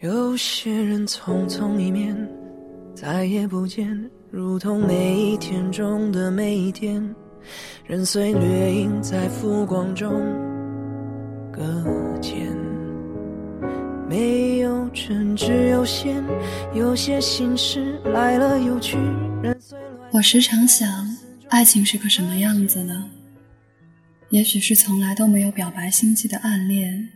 [0.00, 2.16] 有些人匆匆一面，
[2.94, 7.14] 再也不见，如同每一天中的每一天，
[7.84, 10.10] 人随掠影在浮光中
[11.52, 11.62] 搁
[12.22, 12.48] 浅。
[14.08, 16.24] 没有真，只有线，
[16.72, 18.96] 有些心事来了又去。
[20.12, 20.88] 我时常想，
[21.50, 23.04] 爱情是个什么样子呢？
[24.30, 27.06] 也许是从来都没有表白心迹的暗恋，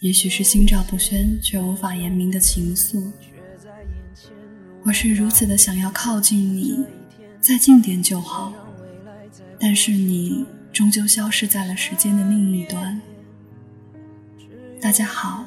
[0.00, 3.10] 也许是心照不宣却无法言明的情愫。
[4.84, 6.84] 我是如此的想要靠近你，
[7.40, 8.52] 再近点就好，
[9.58, 13.00] 但是你终究消失在了时间的另一端。
[14.80, 15.44] 大家好，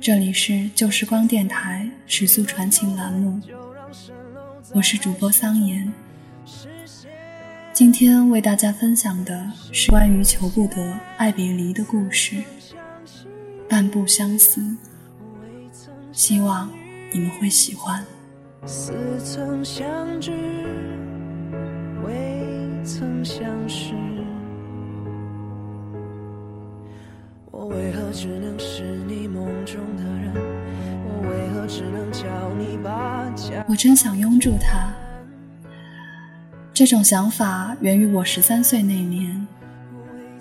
[0.00, 3.40] 这里是旧时光电台时速传情栏目，
[4.72, 5.92] 我是主播桑言。
[7.72, 12.40] 今天为大家分享的是关于求不得、爱别离的故事，
[13.74, 14.62] 半步相思，
[16.12, 16.70] 希望
[17.12, 18.04] 你们会喜欢。
[18.64, 20.30] 似曾相知，
[22.06, 22.40] 未
[22.84, 23.92] 曾相识，
[27.50, 30.32] 我为何只能是你梦中的人？
[31.08, 33.64] 我为何只能叫你把家？
[33.68, 34.88] 我真想拥住他。
[36.72, 39.44] 这种想法源于我十三岁那年，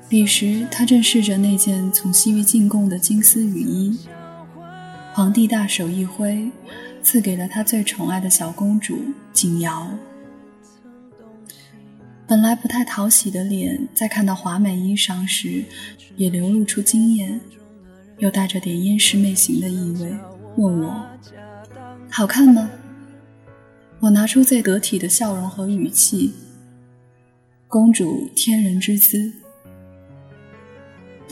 [0.10, 3.98] 彼时他正试着那件从西域进贡的金丝雨衣，
[5.12, 6.52] 皇帝大手一挥，
[7.02, 9.00] 赐给了他最宠爱的小公主
[9.34, 9.90] 景瑶。
[12.28, 15.64] 本来不太讨喜的脸，在看到华美衣裳时，
[16.16, 17.42] 也流露出惊艳，
[18.20, 20.16] 又带着点燕世媚行的意味，
[20.58, 21.06] 问我
[22.10, 22.70] ：“好看吗？”
[24.00, 26.34] 我拿出最得体的笑容和语气，
[27.68, 29.34] 公主天人之姿。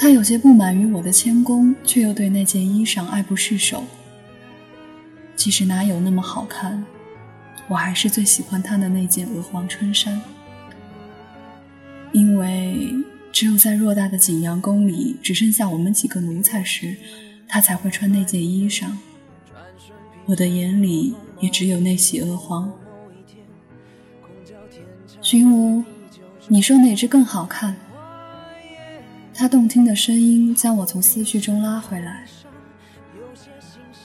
[0.02, 3.84] 她有些不满于我的谦恭，却又对那件衣裳爱不释手。
[5.36, 6.84] 其实哪有那么好看，
[7.68, 10.20] 我还是最喜欢她的那件鹅黄春衫，
[12.14, 12.92] 因为
[13.32, 16.98] 只有在偌大的景阳宫里只剩下我们几个奴才时，
[17.48, 18.88] 她才会穿那件衣裳。
[20.26, 21.14] 我的眼里。
[21.42, 22.72] 也只有那袭鹅黄。
[25.24, 25.84] 寻吾，
[26.48, 27.76] 你说哪只更好看？
[29.42, 32.28] 他动听的声音将我从思绪中拉回来。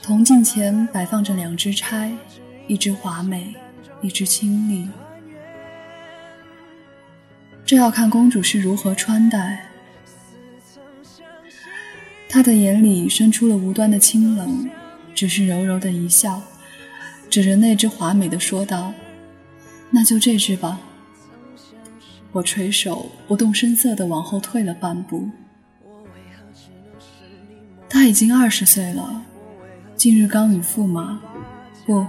[0.01, 2.11] 铜镜前摆放着两只钗，
[2.65, 3.53] 一只华美，
[4.01, 4.89] 一只清丽。
[7.63, 9.69] 这要看公主是如何穿戴。
[12.27, 14.67] 他的眼里生出了无端的清冷，
[15.13, 16.41] 只是柔柔的一笑。
[17.29, 18.91] 指着那只华美的说道
[19.91, 20.79] ：“那就这只吧。”
[22.37, 25.27] 我垂手不动声色地往后退了半步。
[27.89, 29.23] 他已经二十岁了，
[29.95, 31.19] 近日刚与驸马，
[31.87, 32.05] 不，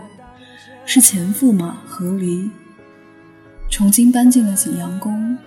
[0.84, 2.50] 是前驸马和离，
[3.70, 5.38] 从今搬进了景阳宫，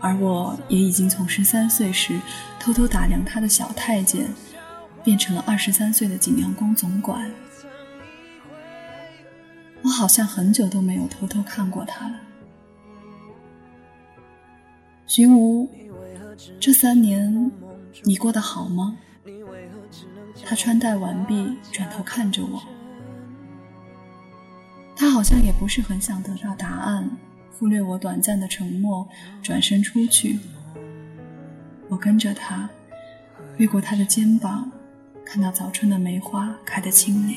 [0.00, 2.18] 而我也已经从十三岁时
[2.58, 4.28] 偷偷打量他的小太监，
[5.04, 7.30] 变成了二十三岁的景阳宫总管。
[9.82, 12.16] 我好像很久都没有偷偷看过他了。
[15.14, 15.68] 寻吾，
[16.58, 17.52] 这三年
[18.02, 18.96] 你过得好吗？
[20.42, 22.62] 他穿戴完毕，转头看着我。
[24.96, 27.10] 他好像也不是很想得到答案，
[27.58, 29.06] 忽略我短暂的沉默，
[29.42, 30.38] 转身出去。
[31.90, 32.70] 我跟着他，
[33.58, 34.72] 越过他的肩膀，
[35.26, 37.34] 看到早春的梅花开得清冽。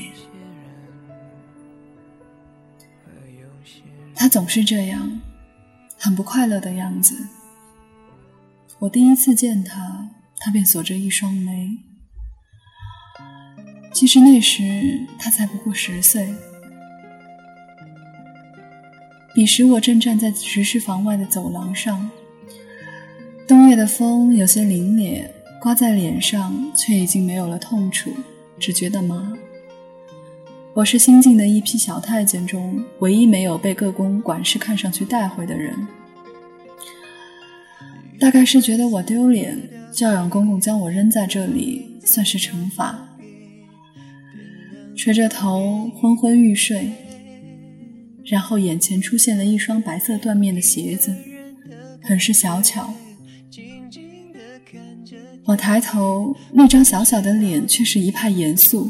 [4.16, 5.20] 他总是这样，
[6.00, 7.28] 很不快乐的样子。
[8.80, 11.78] 我第一次见他，他便锁着一双眉。
[13.94, 16.28] 其实那时他才不过十岁。
[19.34, 22.10] 彼时我正站在执事房外的走廊上，
[23.48, 25.26] 冬夜的风有些凛冽，
[25.62, 28.12] 刮在脸上，却已经没有了痛楚，
[28.60, 29.38] 只觉得麻。
[30.74, 35.88] 我是新进的一批小太监中唯一没有被各宫管事看上去带回的人，
[38.20, 39.58] 大概是觉得我丢脸，
[39.94, 43.18] 教养公公将我扔在这里，算是惩罚。
[44.96, 46.92] 垂着头昏昏欲睡，
[48.24, 51.14] 然后眼前出现了一双白色缎面的鞋子，
[52.02, 52.94] 很是小巧。
[55.46, 58.90] 我抬头，那张小小的脸却是一派严肃。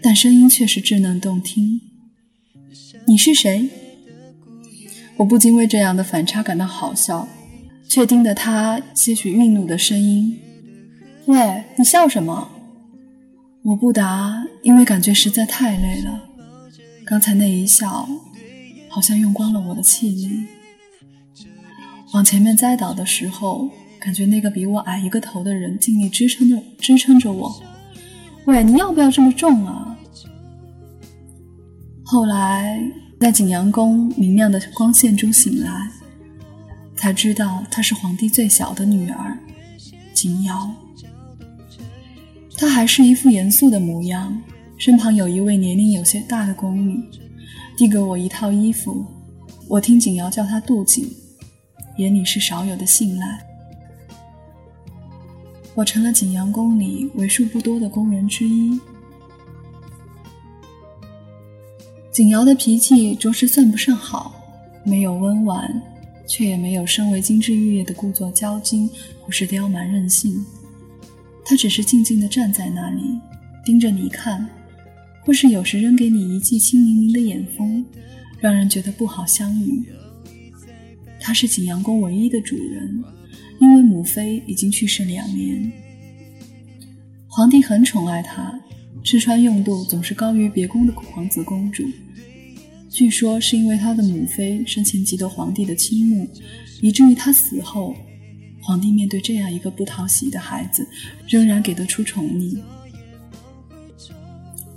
[0.00, 1.80] 但声音却是稚嫩动听。
[3.06, 3.68] 你是谁？
[5.16, 7.26] 我不禁为这样的反差感到好笑，
[7.88, 10.38] 却听得他些许愠怒的声音
[11.26, 12.50] ：“喂，你笑什么？”
[13.64, 16.22] 我不答，因为感觉实在太累了。
[17.04, 18.08] 刚才那一笑，
[18.88, 20.46] 好像用光了我的气力。
[22.14, 23.68] 往前面栽倒的时候，
[23.98, 27.62] 感觉那个比我矮一个头的人尽力支撑着支撑着我。
[28.44, 29.98] 喂，你要不要这么重啊？
[32.04, 32.80] 后来
[33.20, 35.90] 在景阳宫明亮的光线中醒来，
[36.98, 39.38] 才知道她是皇帝最小的女儿
[40.12, 40.68] 景瑶。
[42.56, 44.36] 她还是一副严肃的模样，
[44.76, 47.00] 身旁有一位年龄有些大的宫女，
[47.76, 49.06] 递给我一套衣服。
[49.68, 51.08] 我听景瑶叫她杜景，
[51.98, 53.46] 眼里是少有的信赖。
[55.76, 58.80] 我成了景阳宫里为数不多的宫人之一。
[62.10, 64.34] 景瑶的脾气着实算不上好，
[64.82, 65.80] 没有温婉，
[66.28, 68.88] 却也没有身为金枝玉叶的故作娇矜
[69.20, 70.44] 或是刁蛮任性。
[71.44, 73.02] 他只是静静地站在那里，
[73.64, 74.48] 盯着你看，
[75.24, 77.84] 或是有时扔给你一记轻盈盈的眼风，
[78.38, 79.82] 让人觉得不好相遇。
[81.18, 83.02] 她是景阳宫唯一的主人。
[83.60, 85.72] 因为母妃已经去世两年，
[87.26, 88.56] 皇帝很宠爱她，
[89.02, 91.82] 吃穿用度总是高于别宫的皇子公主。
[92.90, 96.28] 据说是因为他的母妃生前极得皇帝的倾慕，
[96.80, 97.94] 以至于他死后，
[98.62, 100.88] 皇帝面对这样一个不讨喜的孩子，
[101.26, 102.58] 仍然给得出宠溺。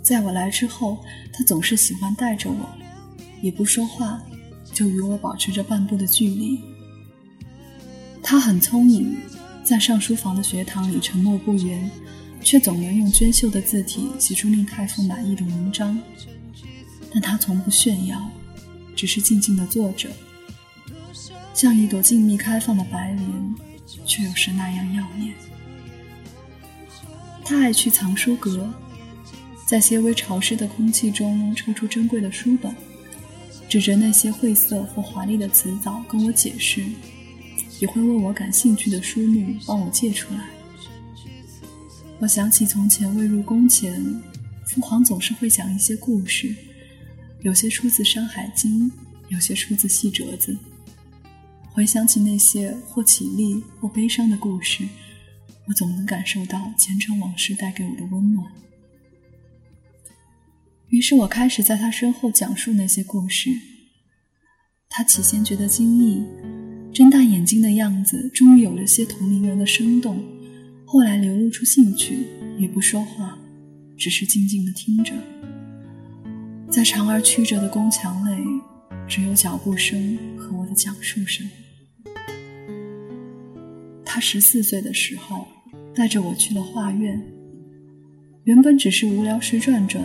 [0.01, 0.97] 在我来之后，
[1.31, 2.69] 他总是喜欢带着我，
[3.41, 4.21] 也不说话，
[4.73, 6.59] 就与我保持着半步的距离。
[8.21, 9.15] 他很聪明，
[9.63, 11.89] 在上书房的学堂里沉默不言，
[12.41, 15.97] 却总能用娟秀的字体写出令太傅满意的文章。
[17.11, 18.29] 但他从不炫耀，
[18.95, 20.09] 只是静静地坐着，
[21.53, 23.55] 像一朵静谧开放的白莲，
[24.05, 25.33] 却又是那样耀眼。
[27.43, 28.73] 他爱去藏书阁，
[29.65, 32.73] 在些微潮湿的空气中抽出珍贵的书本，
[33.67, 36.85] 指着那些晦涩或华丽的词藻跟我解释。
[37.79, 40.49] 也会为我感兴趣的书目帮我借出来。
[42.19, 44.21] 我想起从前未入宫前，
[44.67, 46.55] 父皇总是会讲一些故事，
[47.41, 48.89] 有些出自《山海经》，
[49.29, 50.53] 有些出自《戏折子》。
[51.71, 54.87] 回想起那些或绮丽或悲伤的故事，
[55.67, 58.45] 我总能感受到前尘往事带给我的温暖。
[60.89, 63.49] 于是我开始在他身后讲述那些故事。
[64.89, 66.23] 他起先觉得惊异。
[66.93, 70.21] 睁大眼睛的样子，终于有了些同龄人的生动。
[70.85, 72.27] 后来流露出兴趣，
[72.59, 73.39] 也不说话，
[73.97, 75.13] 只是静静的听着。
[76.71, 78.41] 在长而曲折的宫墙内，
[79.05, 81.45] 只有脚步声和我的讲述声。
[84.05, 85.45] 他十四岁的时候，
[85.93, 87.21] 带着我去了画院。
[88.45, 90.01] 原本只是无聊时转转，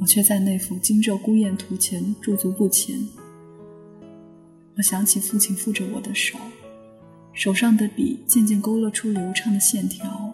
[0.00, 2.96] 我却在那幅惊蛰孤雁图前驻足不前。
[4.76, 6.38] 我想起父亲扶着我的手，
[7.32, 10.32] 手上的笔渐渐勾勒出流畅的线条，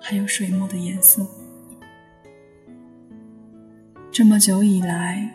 [0.00, 1.26] 还有水墨的颜色。
[4.18, 5.32] 这么久以来，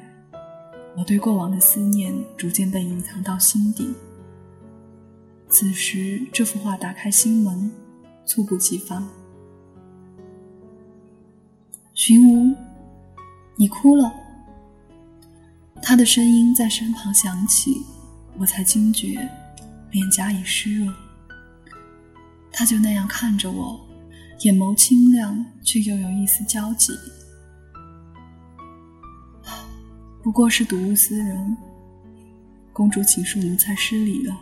[0.98, 3.94] 我对过往的思念逐渐被隐藏到心底。
[5.48, 7.72] 此时，这幅画打开心门，
[8.26, 9.08] 猝不及防。
[11.94, 12.54] 寻无，
[13.56, 14.14] 你哭了。
[15.82, 17.86] 他的声音在身旁响起。
[18.38, 19.30] 我才惊觉，
[19.92, 20.94] 脸颊已湿润。
[22.52, 23.80] 他就那样看着我，
[24.42, 26.92] 眼眸清亮，却又有一丝焦急。
[30.24, 31.58] 不过是睹物思人，
[32.72, 34.34] 公主请恕奴才失礼了。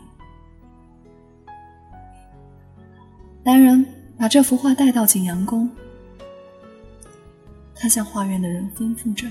[3.43, 3.83] 来人，
[4.15, 5.67] 把这幅画带到景阳宫。
[7.73, 9.27] 他向画院的人吩咐着。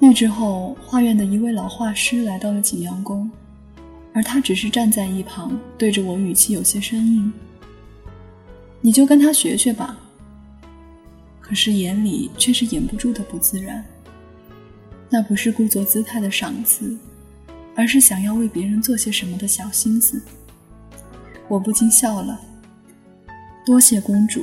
[0.00, 3.30] 那之后，画院的一位老画师来到了景阳宫，
[4.12, 7.32] 而他只是站在一旁，对着我，语气有些生硬
[8.82, 9.96] ：“你就跟他学学吧。”
[11.40, 13.84] 可是眼里却是掩不住的不自然。
[15.12, 16.96] 那不是故作姿态的赏赐，
[17.76, 20.18] 而是想要为别人做些什么的小心思。
[21.48, 22.40] 我不禁笑了
[23.66, 24.42] ：“多谢公主。”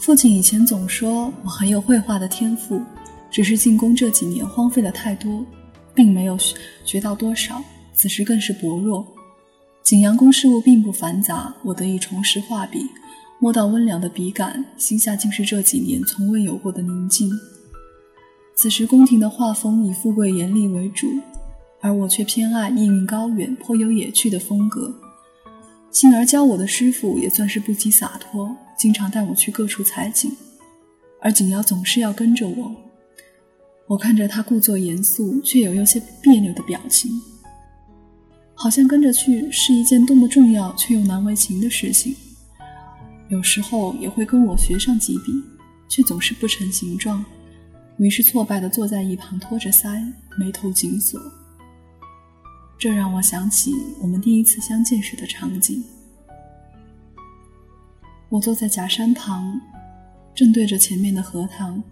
[0.00, 2.82] 父亲以前总说我很有绘画的天赋，
[3.30, 5.46] 只是进宫这几年荒废了太多，
[5.94, 6.36] 并没有
[6.84, 7.62] 学到多少。
[7.94, 9.06] 此时更是薄弱。
[9.84, 12.84] 景阳宫事务并不繁杂，我得以重拾画笔，
[13.38, 17.30] 摸到温凉的笔杆，心下竟是这几年从未有过的宁静。
[18.56, 21.08] 此时宫廷的画风以富贵严厉为主，
[21.80, 24.94] 而我却偏爱意蕴高远、颇有野趣的风格。
[25.90, 30.30] 幸而教我的师傅也算是不羁洒脱，经常带我去各处采景，
[31.20, 32.74] 而景瑶总是要跟着我。
[33.86, 37.10] 我看着他故作严肃，却有有些别扭的表情，
[38.54, 42.16] 好像跟着去是一件多么重要却又难为情的事情。
[43.28, 45.32] 有时候也会跟我学上几笔，
[45.88, 47.24] 却总是不成形状，
[47.98, 51.20] 于是挫败的坐在一旁托着腮，眉头紧锁。
[52.76, 55.82] 这让我想起我们第一次相见时的场景。
[58.28, 59.60] 我坐在假山旁，
[60.34, 61.82] 正对着前面的荷塘，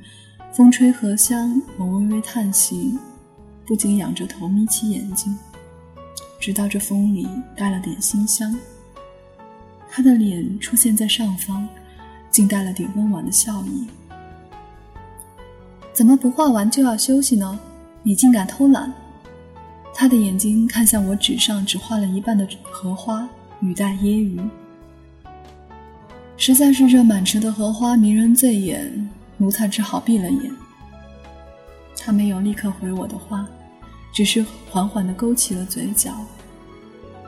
[0.53, 2.99] 风吹荷香，我微微叹息，
[3.65, 5.39] 不禁仰着头眯起眼睛，
[6.41, 8.59] 直到这风里带了点馨香。
[9.89, 11.69] 他的脸出现在上方，
[12.31, 13.87] 竟带了点温婉的笑意。
[15.93, 17.59] 怎么不画完就要休息呢？
[18.03, 18.93] 你竟敢偷懒！
[19.95, 23.29] 他的眼睛看向我纸上只画了一半的荷花，
[23.61, 24.49] 语带揶揄。
[26.39, 30.51] 实在是这满池的荷花迷人醉眼，奴才只好闭了眼。
[31.97, 33.47] 他没有立刻回我的话，
[34.15, 36.13] 只是缓缓地勾起了嘴角。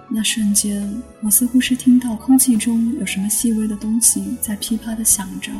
[0.08, 5.52] 那瞬间，我似乎是听到空气中有什么细微的东西在噼啪地响着，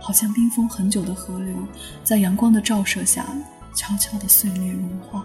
[0.00, 1.54] 好像冰封很久的河流，
[2.02, 3.26] 在阳光的照射下
[3.74, 5.24] 悄悄的碎裂融化。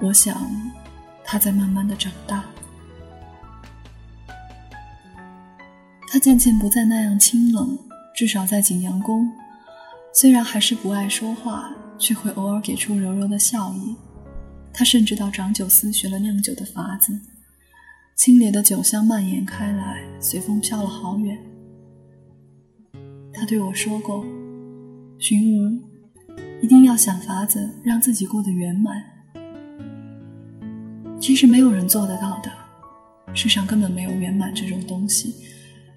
[0.00, 0.36] 我想，
[1.24, 2.44] 他在慢慢的长大。
[6.08, 7.78] 他渐渐不再那样清冷，
[8.14, 9.30] 至少在景阳宫，
[10.12, 13.94] 虽然还是不爱说话，却会偶尔给出柔柔的笑意。
[14.72, 17.18] 他甚至到长酒司学了酿酒的法子，
[18.14, 21.38] 清冽的酒香蔓延开来，随风飘了好远。
[23.38, 24.24] 他对我说过
[25.20, 25.78] ：“寻无，
[26.62, 29.04] 一定要想法子让自己过得圆满。”
[31.20, 32.50] 其实没有人做得到的，
[33.34, 35.34] 世上根本没有圆满这种东西，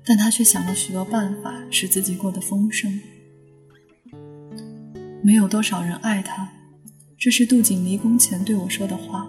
[0.06, 3.00] 但他却想了许多办法使自己过得丰盛。
[5.22, 6.50] 没有多少人爱他，
[7.18, 9.28] 这是杜景离宫前对我说的话。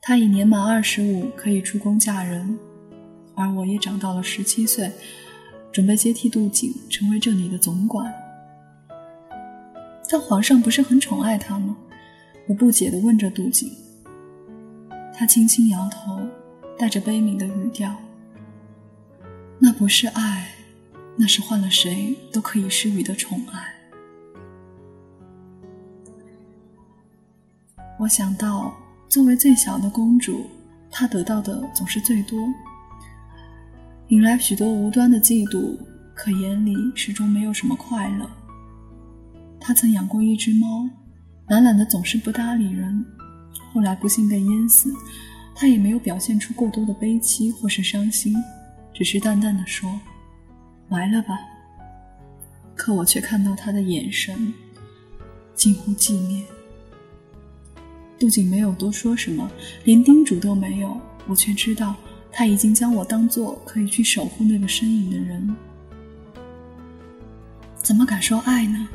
[0.00, 2.58] 他已年满二十五，可以出宫嫁人，
[3.34, 4.90] 而我也长到了十七岁，
[5.72, 8.12] 准备接替杜景成为这里的总管。
[10.08, 11.76] 但皇上不是很宠爱他吗？
[12.46, 13.70] 我不解地问着杜景。
[15.12, 16.20] 他轻轻摇头，
[16.78, 17.94] 带着悲悯的语调
[19.58, 20.48] ：“那不是爱，
[21.16, 23.74] 那是换了谁都可以施予的宠爱。”
[27.98, 28.72] 我想到，
[29.08, 30.46] 作为最小的公主，
[30.90, 32.38] 她得到的总是最多，
[34.08, 35.76] 引来许多无端的嫉妒，
[36.14, 38.30] 可眼里始终没有什么快乐。
[39.58, 40.88] 他曾养过一只猫，
[41.48, 43.04] 懒懒的，总是不搭理人。
[43.72, 44.92] 后来不幸被淹死，
[45.56, 48.32] 他也没有表现出过多的悲戚或是伤心，
[48.94, 50.00] 只是淡淡的说
[50.88, 51.36] ：“埋了吧。”
[52.76, 54.54] 可我却看到他的眼神
[55.52, 56.44] 近乎寂灭。
[58.20, 59.50] 杜景没有多说什么，
[59.82, 60.96] 连叮嘱都没有，
[61.26, 61.96] 我却知道
[62.38, 65.56] 他已经将我当做可以去守护那个身影的人。
[67.76, 68.86] 怎么敢说爱呢？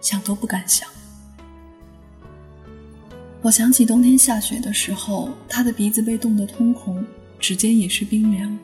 [0.00, 0.88] 想都不敢想。
[3.42, 7.04] 我想起冬天下雪的时候，他的鼻子被冻得通红，
[7.38, 8.58] 指尖也是冰凉，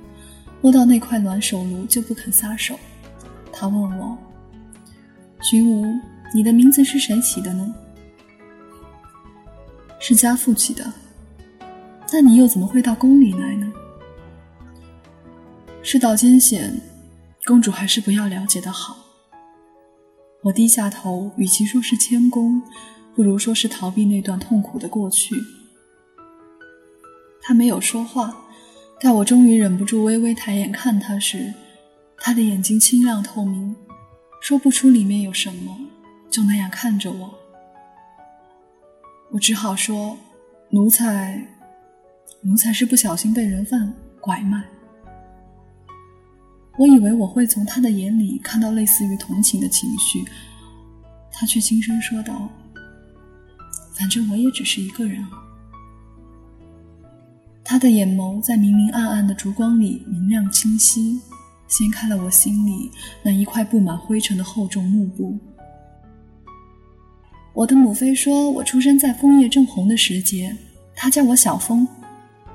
[0.61, 2.77] 摸到那块暖手炉就不肯撒手。
[3.53, 4.19] 他问我
[5.41, 5.87] ：“寻无，
[6.35, 7.73] 你的名字是谁起的呢
[10.01, 10.93] ？”“是家父起的。
[12.13, 13.73] ”“那你又怎么会到宫里来呢
[15.83, 16.81] ？”“世道艰险，
[17.45, 18.99] 公主还是不要了解的好。”
[20.45, 22.63] 我低下头，与其说是谦恭。
[23.15, 25.37] 不如说是逃避那段痛苦的过去。
[27.43, 28.47] 他没有说话，
[28.99, 31.53] 待我终于忍不住微微抬眼看他时，
[32.17, 33.77] 他的眼睛清亮透明，
[34.41, 35.77] 说不出里面有什么，
[36.31, 37.35] 就那样看着我。
[39.33, 40.17] 我只好说
[40.73, 41.47] ：“奴才，
[42.43, 44.63] 奴才是不小心被人贩拐卖。”
[46.79, 50.25] 我以为我会从他的眼里看到类似于同情的情绪，
[51.31, 52.49] 他却轻声说道。
[53.95, 55.31] 反正我也只是一个人啊。
[57.63, 61.21] 他的眼眸在明明暗暗的烛光里明亮清晰，
[61.69, 62.91] 掀开了我心里
[63.23, 65.39] 那一块布满灰尘的厚重幕布。
[67.53, 70.57] 我的母妃说我出生在枫叶正红的时节，
[70.97, 71.87] 她叫我小枫。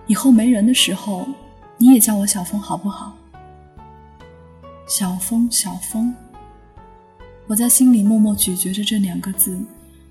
[0.08, 1.28] 以后没人的时候，
[1.78, 3.16] 你也叫我小枫好不好？
[4.88, 6.14] 小枫，小枫。
[7.46, 9.64] 我在心里默默咀嚼着这两个字。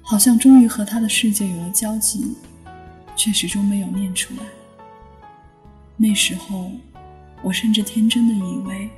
[0.08, 2.36] 好像终于和他的世界有了交集，
[3.16, 4.42] 却始终没有念出来。
[5.96, 6.70] 那时候，
[7.42, 8.88] 我甚至天真的以为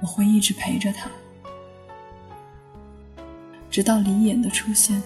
[0.00, 1.10] 我会一直陪着他，
[3.68, 5.02] 直到李衍的出现。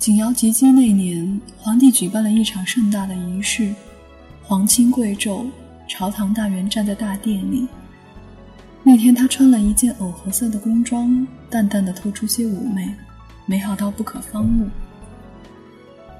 [0.00, 3.74] 景瑶及笄那年，皇帝举办了一场盛大的仪式，
[4.42, 5.44] 皇亲贵胄、
[5.86, 7.68] 朝堂大员站在大殿里。
[8.82, 12.90] 那天，她穿了一件藕荷色的宫装，淡淡的透出些妩媚，
[13.44, 14.70] 美好到不可方物。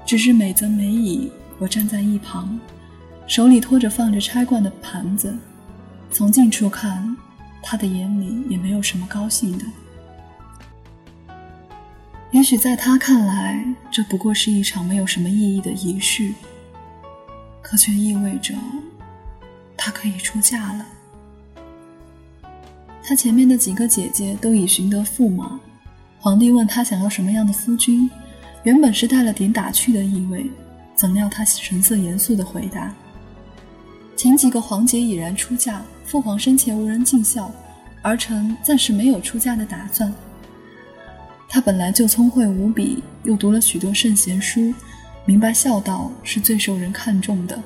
[0.05, 2.59] 只是美则美矣，我站在一旁，
[3.25, 5.35] 手里托着放着拆罐的盘子，
[6.11, 7.17] 从近处看，
[7.63, 9.65] 她的眼里也没有什么高兴的。
[12.31, 13.61] 也许在他看来，
[13.91, 16.31] 这不过是一场没有什么意义的仪式，
[17.61, 18.55] 可却意味着
[19.75, 20.85] 他可以出嫁了。
[23.03, 25.59] 他前面的几个姐姐都已寻得驸马，
[26.19, 28.09] 皇帝问他想要什么样的夫君，
[28.63, 30.49] 原本是带了点打趣的意味，
[30.95, 32.95] 怎料他神色严肃的回答
[34.15, 37.51] ：“前几个皇姐已然出嫁，父皇生前无人尽孝，
[38.01, 40.13] 儿臣暂时没有出嫁的打算。”
[41.53, 44.73] 他本来就聪慧无比，又读了许多圣贤书，
[45.25, 47.61] 明白孝道是最受人看重的。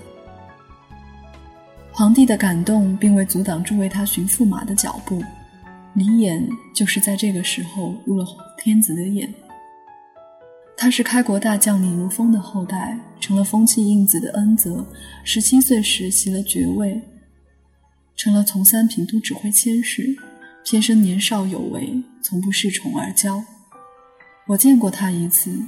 [1.92, 5.24] 皇帝的感动并未阻挡住为他寻驸马的脚步，
[5.94, 8.26] 李衍就是在这个时候入了
[8.58, 9.32] 天子的眼。
[10.76, 14.84] 他是开国大将李如风的后代，成了风气印子的恩泽。
[15.24, 17.00] 十七岁时袭了爵位，
[18.16, 20.18] 成了从三品都指挥佥事。
[20.66, 23.44] 偏生年少有为，从不恃宠而骄。
[24.50, 25.66] 我见过他一次，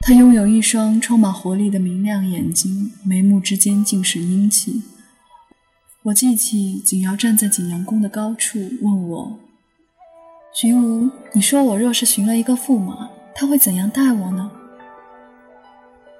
[0.00, 4.82] 他拥有一双充满活力的明亮眼睛，眉目之间尽是英气。
[6.02, 9.38] 我记起景瑶站在景阳宫的高处，问我
[10.52, 14.50] ：“荀无，你说我若是寻了一个驸马，他会怎样待我呢？”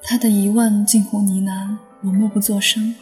[0.04, 2.94] 他的疑问近乎呢喃，我默不作声。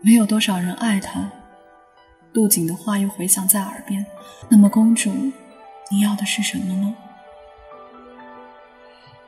[0.00, 1.30] 没有多少人爱他，
[2.32, 4.06] 杜景的话又回响在耳边。
[4.48, 5.10] 那么，公主。
[5.94, 6.92] 你要的是什么呢？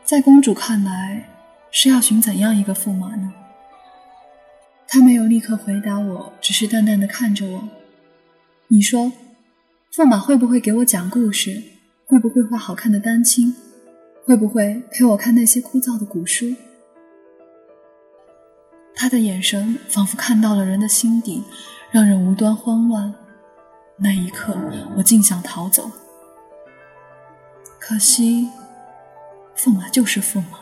[0.04, 1.28] 在公主看来，
[1.70, 3.32] 是要寻怎样一个驸马呢？
[4.88, 7.68] 她没有立刻回答我，只是淡淡的看着我。
[8.66, 9.12] 你说，
[9.94, 11.62] 驸马会不会给我讲故事？
[12.04, 13.54] 会不会画好看的丹青？
[14.24, 16.52] 会不会陪我看那些枯燥的古书？
[18.96, 21.44] 他的眼神仿佛看到了人的心底，
[21.92, 23.14] 让人无端慌乱。
[23.98, 24.56] 那一刻，
[24.96, 25.88] 我竟想逃走。
[27.88, 28.48] 可惜，
[29.56, 30.58] 驸马就是驸马。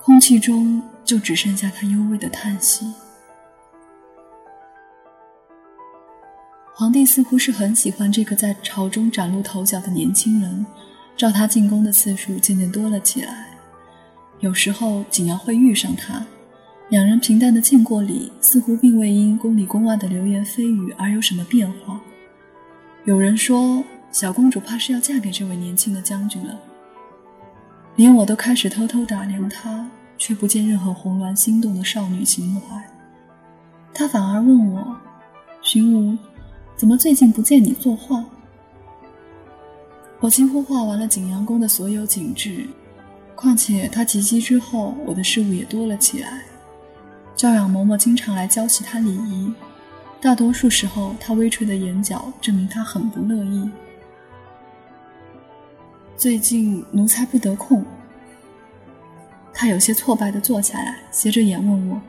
[0.00, 2.92] 空气中就只剩下他幽微的叹息。
[6.74, 10.66] 皇帝似乎是很喜欢这个在朝中崭露头角的年轻人，
[11.16, 13.46] 召他进宫的次数渐渐多了起来。
[14.40, 16.26] 有时候景阳会遇上他，
[16.88, 22.00] 两人平淡的见过礼，似乎并未因宫里宫外的流言蜚语而有什么变化。
[23.04, 23.84] 有人说。
[24.12, 26.54] 小公主怕是要嫁给这位年轻的将军了，
[27.96, 32.90] 连我都开始偷偷打量她，却不见任何红鸾心动的少女情怀。
[33.94, 34.94] 她反而问我
[35.64, 36.18] ：“荀无，
[36.76, 38.22] 怎么最近不见你作画？”
[40.20, 42.66] 我几乎画完了景阳宫的所有景致，
[43.34, 46.42] 况且她及笄之后，我的事物也多了起来。
[47.34, 49.50] 教养嬷嬷经常来教习她礼仪，
[50.20, 53.70] 大多数时候，她微垂的眼角证明她很不乐意。
[56.16, 57.84] 最近奴才不得空。
[59.52, 62.00] 他有些挫败的坐下来，斜着眼问我：“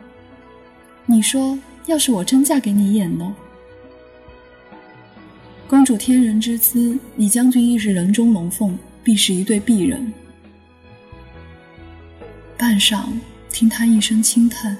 [1.05, 3.35] 你说，要是我真嫁给你演呢？”
[5.67, 10.13] 公主天人之姿，李将军亦是人中龙凤，必是一对璧人。
[12.57, 13.05] 半晌，
[13.49, 14.77] 听他一声轻叹：“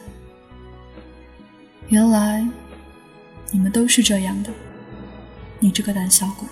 [1.89, 2.47] 原来，
[3.51, 4.51] 你们都是这样的，
[5.59, 6.47] 你这个胆小鬼。”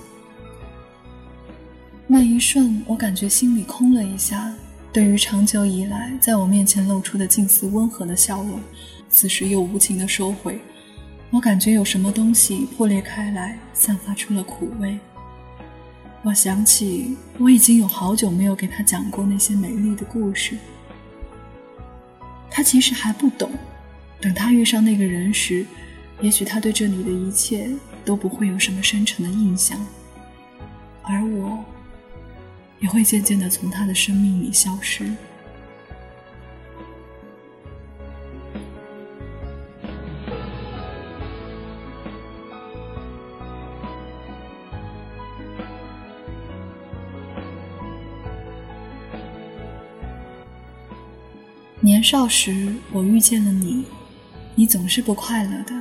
[2.14, 4.54] 那一瞬，我感觉心里空了一下。
[4.92, 8.60] 对于长久以来在我面前露出的近似温和的笑容，
[9.10, 10.60] 此时又无情的收回。
[11.30, 15.00] 我感觉有什么东西破裂开来，散发出了苦味。
[16.22, 20.58] 我想起，我已经有好久没有给他讲过那些美丽的故事。
[22.50, 23.50] 他其实还不懂，
[24.20, 25.66] 等他遇上那个人时，
[26.20, 27.70] 也许他对这里的一切
[28.04, 29.80] 都不会有什么深沉的印象，
[31.04, 31.64] 而我。
[32.82, 35.10] 也会渐渐的从他的生命里消失。
[51.84, 53.84] 年少时，我遇见了你，
[54.54, 55.74] 你总是不快乐的。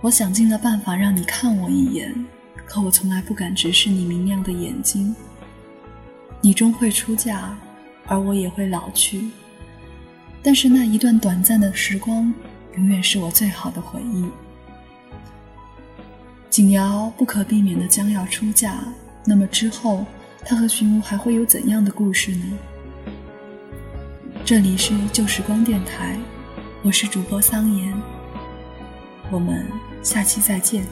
[0.00, 2.14] 我想尽了办法让你看我一眼，
[2.64, 5.14] 可我从来不敢直视你明亮的眼睛。
[6.44, 7.56] 你终会出嫁，
[8.04, 9.30] 而我也会老去。
[10.42, 12.30] 但是那一段短暂的时光，
[12.76, 14.26] 永远是我最好的回忆。
[16.50, 18.84] 景瑶不可避免的将要出嫁，
[19.24, 20.04] 那么之后，
[20.44, 22.44] 她和寻吾还会有怎样的故事呢？
[24.44, 26.14] 这里是旧时光电台，
[26.82, 27.94] 我是主播桑言，
[29.30, 29.66] 我们
[30.02, 30.84] 下期再见。